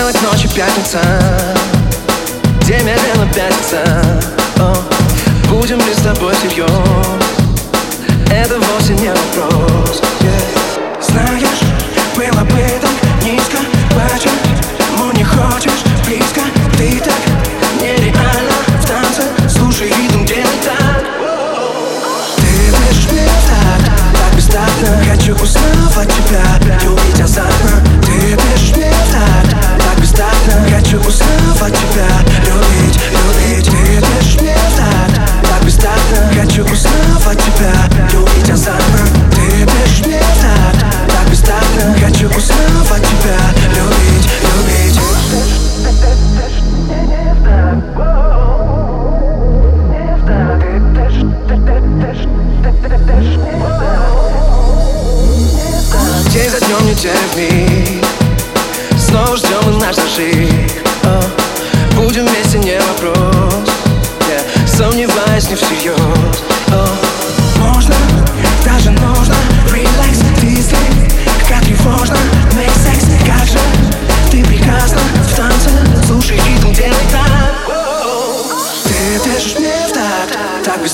белых 0.00 0.22
ночи 0.22 0.48
пятница 0.54 0.98
День 2.66 2.84
медленно 2.84 3.26
пятница 3.34 3.84
О, 4.58 4.74
Будем 5.50 5.76
ли 5.76 5.92
с 5.92 5.98
тобой 5.98 6.34
семьей? 6.36 6.66
Это 8.30 8.58
вовсе 8.58 8.94
не 8.94 9.08
вопрос 9.08 10.00
yeah. 10.22 10.49
путями 57.00 58.00
Снова 58.98 59.36
ждем 59.36 59.78
наш 59.78 59.96
дожи 59.96 60.48
Будем 61.96 62.26
вместе, 62.26 62.58
не 62.58 62.80
вопрос. 62.80 63.68
Сомневаюсь 64.66 65.48
не 65.50 65.56
всерьез. 65.56 65.96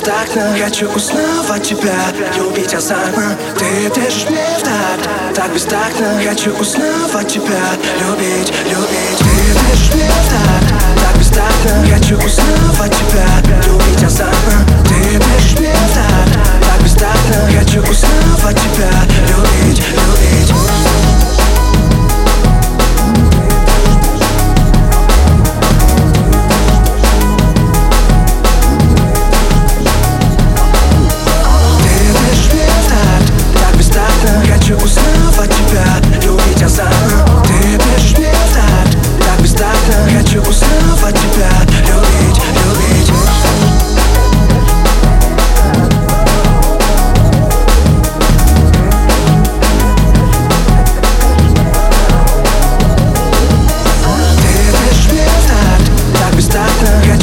Так 0.06 0.36
на, 0.36 0.56
Хочу 0.56 0.88
узнавать 0.88 1.64
тебя 1.64 1.92
любить 2.36 2.72
азартно 2.72 3.36
Ты 3.58 3.90
держишь 3.92 4.30
мне 4.30 4.38
в 4.56 4.62
так, 4.62 5.34
так 5.34 5.52
бестактно. 5.52 6.20
Хочу 6.24 6.52
узнавать 6.52 7.26
тебя 7.26 7.58
любить, 8.00 8.52
любить. 8.70 8.85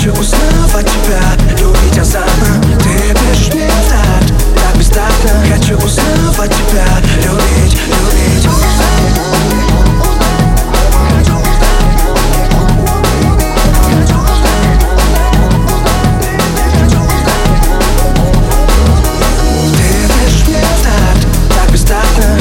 хочу 0.03 0.19
узнавать 0.19 0.85
тебя 0.85 1.21
Любить 1.59 1.97
азартно 1.97 2.61
Ты 2.79 3.15
пишешь 3.15 3.53
мне 3.53 3.67
в 3.67 3.89
так, 3.89 4.37
так 4.55 4.77
бестактно 4.77 5.31
Хочу 5.49 5.77
узнавать 5.77 6.51
тебя 6.51 6.85
Любить, 7.23 7.77
любить. 7.87 8.49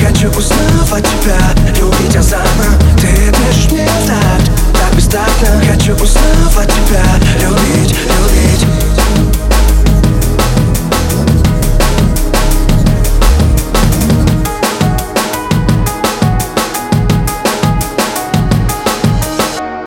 Хочу 0.04 0.38
узнавать 0.38 1.04
тебя, 1.04 1.38
любить 1.74 2.14
азартно 2.14 2.81
бездастно 5.12 5.62
Хочу 5.70 5.94
уснуть 5.94 6.56
от 6.56 6.68
тебя, 6.72 7.04
люблю 7.42 7.61